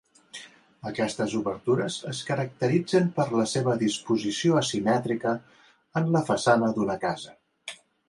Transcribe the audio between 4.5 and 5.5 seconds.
asimètrica